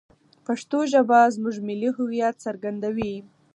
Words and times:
پښتو 0.45 0.77
ژبه 0.91 1.19
زموږ 1.35 1.55
ملي 1.67 1.89
هویت 1.97 2.35
څرګندوي. 2.45 3.13